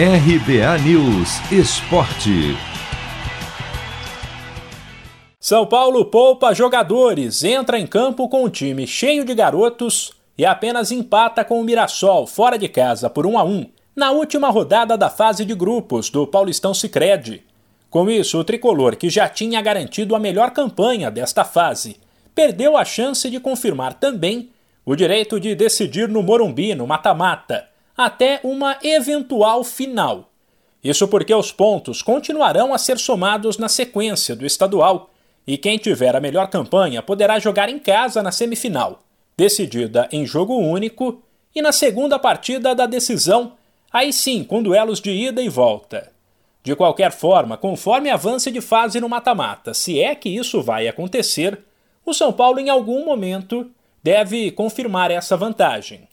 RBA 0.00 0.78
News 0.84 1.40
Esporte. 1.50 2.56
São 5.40 5.66
Paulo 5.66 6.04
poupa 6.04 6.54
jogadores, 6.54 7.42
entra 7.42 7.80
em 7.80 7.84
campo 7.84 8.28
com 8.28 8.44
um 8.44 8.48
time 8.48 8.86
cheio 8.86 9.24
de 9.24 9.34
garotos 9.34 10.12
e 10.38 10.46
apenas 10.46 10.92
empata 10.92 11.44
com 11.44 11.60
o 11.60 11.64
Mirassol 11.64 12.28
fora 12.28 12.56
de 12.56 12.68
casa 12.68 13.10
por 13.10 13.26
1 13.26 13.38
a 13.38 13.42
1 13.42 13.66
na 13.96 14.12
última 14.12 14.50
rodada 14.50 14.96
da 14.96 15.10
fase 15.10 15.44
de 15.44 15.52
grupos 15.52 16.08
do 16.10 16.28
Paulistão 16.28 16.72
Sicredi. 16.72 17.42
Com 17.90 18.08
isso, 18.08 18.38
o 18.38 18.44
tricolor, 18.44 18.94
que 18.94 19.10
já 19.10 19.28
tinha 19.28 19.60
garantido 19.60 20.14
a 20.14 20.20
melhor 20.20 20.52
campanha 20.52 21.10
desta 21.10 21.44
fase, 21.44 21.96
perdeu 22.36 22.76
a 22.76 22.84
chance 22.84 23.28
de 23.28 23.40
confirmar 23.40 23.94
também 23.94 24.50
o 24.86 24.94
direito 24.94 25.40
de 25.40 25.56
decidir 25.56 26.08
no 26.08 26.22
Morumbi, 26.22 26.72
no 26.76 26.86
mata-mata, 26.86 27.67
até 27.98 28.38
uma 28.44 28.78
eventual 28.80 29.64
final. 29.64 30.30
Isso 30.84 31.08
porque 31.08 31.34
os 31.34 31.50
pontos 31.50 32.00
continuarão 32.00 32.72
a 32.72 32.78
ser 32.78 32.96
somados 32.96 33.58
na 33.58 33.68
sequência 33.68 34.36
do 34.36 34.46
estadual 34.46 35.10
e 35.44 35.58
quem 35.58 35.76
tiver 35.76 36.14
a 36.14 36.20
melhor 36.20 36.48
campanha 36.48 37.02
poderá 37.02 37.40
jogar 37.40 37.68
em 37.68 37.78
casa 37.80 38.22
na 38.22 38.30
semifinal, 38.30 39.02
decidida 39.36 40.08
em 40.12 40.24
jogo 40.24 40.56
único, 40.56 41.20
e 41.52 41.60
na 41.60 41.72
segunda 41.72 42.20
partida 42.20 42.72
da 42.72 42.86
decisão, 42.86 43.54
aí 43.92 44.12
sim 44.12 44.44
com 44.44 44.62
duelos 44.62 45.00
de 45.00 45.10
ida 45.10 45.42
e 45.42 45.48
volta. 45.48 46.12
De 46.62 46.76
qualquer 46.76 47.10
forma, 47.10 47.56
conforme 47.56 48.10
avance 48.10 48.48
de 48.50 48.60
fase 48.60 49.00
no 49.00 49.08
mata-mata, 49.08 49.74
se 49.74 50.00
é 50.00 50.14
que 50.14 50.28
isso 50.28 50.62
vai 50.62 50.86
acontecer, 50.86 51.58
o 52.04 52.14
São 52.14 52.32
Paulo 52.32 52.60
em 52.60 52.68
algum 52.68 53.04
momento 53.04 53.68
deve 54.02 54.52
confirmar 54.52 55.10
essa 55.10 55.36
vantagem. 55.36 56.06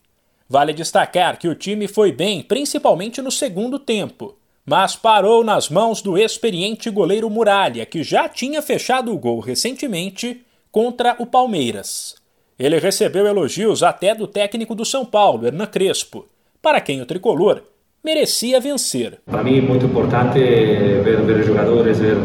Vale 0.48 0.74
destacar 0.74 1.40
que 1.40 1.48
o 1.48 1.56
time 1.56 1.88
foi 1.88 2.12
bem, 2.12 2.44
principalmente 2.44 3.22
no 3.22 3.32
segundo 3.32 3.80
tempo, 3.80 4.36
mas 4.64 4.96
parou 4.96 5.44
nas 5.44 5.70
mãos 5.70 6.02
do 6.02 6.18
experiente 6.18 6.90
goleiro 6.90 7.30
Muralha, 7.30 7.86
que 7.86 8.04
já 8.04 8.30
tinha 8.30 8.62
fechado 8.62 9.12
o 9.12 9.18
gol 9.18 9.40
recentemente 9.40 10.46
contra 10.72 11.16
o 11.18 11.26
Palmeiras. 11.26 12.16
Ele 12.60 12.80
recebeu 12.80 13.26
elogios 13.26 13.82
até 13.82 14.14
do 14.14 14.28
técnico 14.28 14.76
do 14.76 14.86
São 14.86 15.04
Paulo, 15.04 15.48
Hernan 15.48 15.66
Crespo, 15.66 16.28
para 16.62 16.80
quem 16.80 17.02
o 17.02 17.06
tricolor 17.06 17.64
merecia 18.04 18.60
vencer. 18.60 19.20
Para 19.26 19.44
mim 19.44 19.58
é 19.58 19.62
muito 19.62 19.88
importante 19.88 20.38
ver, 20.40 21.22
ver 21.22 21.40
os 21.40 21.46
jogadores, 21.48 22.00
ver 22.00 22.18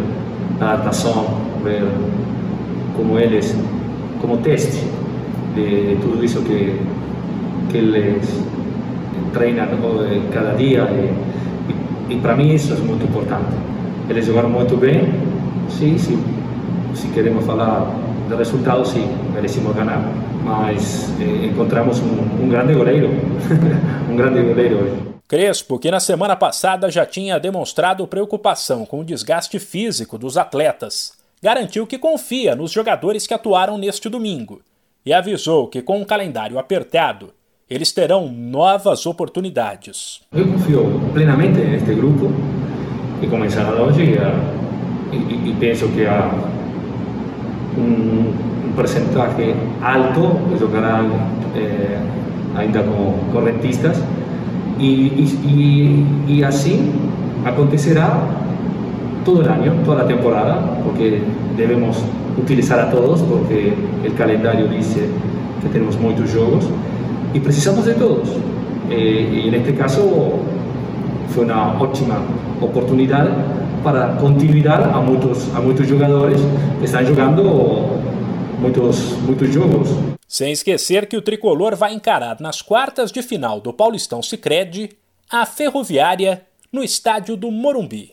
a 0.61 0.72
adaptação, 0.72 1.25
ver 1.62 1.83
como 2.94 3.19
eles, 3.19 3.55
como 4.20 4.37
teste 4.39 4.84
de, 5.55 5.94
de 5.94 6.03
tudo 6.03 6.22
isso 6.22 6.42
que, 6.44 6.77
que 7.70 7.78
eles 7.78 8.26
treinam 9.32 9.66
cada 10.32 10.52
dia. 10.54 10.82
E, 12.08 12.14
e 12.14 12.20
para 12.20 12.36
mim 12.36 12.54
isso 12.54 12.72
é 12.72 12.76
muito 12.76 13.04
importante. 13.04 13.54
Eles 14.08 14.26
jogaram 14.26 14.50
muito 14.50 14.76
bem, 14.76 15.12
sim, 15.68 15.96
sim. 15.96 16.22
Se 16.94 17.08
queremos 17.08 17.44
falar 17.46 17.86
de 18.28 18.34
resultado, 18.34 18.84
sim, 18.84 19.08
merecemos 19.32 19.74
ganhar. 19.74 20.02
Mas 20.44 21.12
eh, 21.20 21.46
encontramos 21.46 22.00
um, 22.00 22.44
um 22.44 22.48
grande 22.48 22.74
goleiro, 22.74 23.08
um 24.10 24.16
grande 24.16 24.42
goleiro 24.42 24.76
hoje. 24.78 25.10
Crespo, 25.28 25.78
que 25.78 25.92
na 25.92 26.00
semana 26.00 26.34
passada 26.34 26.91
já 26.91 27.06
tinha 27.06 27.38
demonstrado 27.38 28.04
preocupação 28.06 28.84
com 28.84 28.98
o 28.98 29.04
desgaste 29.04 29.60
físico 29.60 30.18
dos 30.18 30.36
atletas, 30.36 31.12
garantiu 31.41 31.86
que 31.86 31.98
confia 31.98 32.56
nos 32.56 32.72
jogadores 32.72 33.28
que 33.28 33.34
atuaram 33.34 33.78
neste 33.78 34.08
domingo 34.08 34.60
e 35.06 35.12
avisou 35.12 35.68
que, 35.68 35.82
com 35.82 35.98
um 35.98 36.04
calendário 36.04 36.58
apertado, 36.58 37.32
eles 37.70 37.92
terão 37.92 38.28
novas 38.28 39.06
oportunidades. 39.06 40.20
Eu 40.34 40.44
confio 40.48 41.00
plenamente 41.14 41.60
neste 41.60 41.94
grupo 41.94 42.32
que 43.20 43.28
começará 43.28 43.70
hoje 43.80 44.18
e, 45.12 45.16
e, 45.16 45.50
e 45.50 45.56
penso 45.60 45.86
que 45.88 46.04
há 46.04 46.28
um, 47.78 48.69
um 48.69 48.72
percentual 48.75 49.28
alto 49.80 50.59
jogará 50.59 51.04
eh, 51.54 52.00
ainda 52.56 52.82
com, 52.82 53.14
com 53.32 53.44
rentistas 53.44 54.03
e, 54.80 55.06
e, 55.47 56.06
e, 56.26 56.44
assim 56.44 56.92
acontecerá 57.44 58.26
todo 59.25 59.47
o 59.47 59.48
ano, 59.48 59.84
toda 59.84 60.03
a 60.03 60.04
temporada, 60.06 60.54
porque 60.82 61.22
devemos 61.56 62.03
utilizar 62.36 62.80
a 62.80 62.86
todos, 62.86 63.20
porque 63.22 63.75
o 64.04 64.12
calendário 64.14 64.66
diz 64.69 64.94
que 64.94 65.69
temos 65.69 65.94
muitos 65.97 66.30
jogos 66.32 66.64
e 67.34 67.41
precisamos 67.41 67.84
de 67.84 67.94
todos. 67.94 68.28
E, 68.91 69.46
e 69.46 69.50
neste 69.50 69.72
caso 69.72 70.00
foi 71.28 71.44
uma 71.44 71.80
ótima 71.80 72.22
oportunidade 72.60 73.30
para 73.82 74.16
continuidade 74.16 74.84
a 74.84 75.00
muitos 75.00 75.54
a 75.54 75.60
muitos 75.60 75.86
jogadores 75.86 76.41
que 76.78 76.84
estão 76.84 77.04
jogando 77.04 77.42
muitos 78.58 79.12
muitos 79.22 79.52
jogos. 79.52 79.88
Sem 80.26 80.52
esquecer 80.52 81.06
que 81.06 81.16
o 81.16 81.22
tricolor 81.22 81.74
vai 81.74 81.94
encarar 81.94 82.41
nas 82.41 82.62
quartas 82.62 83.10
de 83.10 83.22
final 83.22 83.60
do 83.60 83.72
Paulistão 83.72 84.22
Sicredi 84.22 84.91
a 85.30 85.47
Ferroviária 85.47 86.42
no 86.72 86.84
estádio 86.84 87.36
do 87.36 87.50
Morumbi. 87.50 88.12